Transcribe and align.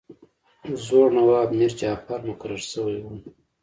زوړ 0.85 1.07
نواب 1.17 1.49
میرجعفر 1.59 2.19
مقرر 2.29 2.61
شوی 2.71 2.97
وو. 3.01 3.13